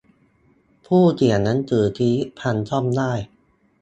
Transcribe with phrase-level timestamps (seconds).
[0.85, 3.11] ผู้เขียนหนังสือ ชีวิตพังซ่อมได้